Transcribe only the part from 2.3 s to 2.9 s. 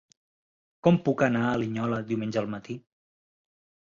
al matí?